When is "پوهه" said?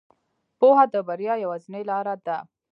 0.59-0.85